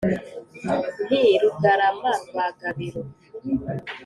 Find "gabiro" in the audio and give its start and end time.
2.59-3.01